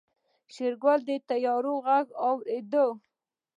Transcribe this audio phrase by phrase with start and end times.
[0.53, 2.73] شېرګل د طيارې غږ واورېد.